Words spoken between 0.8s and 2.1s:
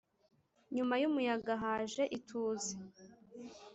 yumuyaga haje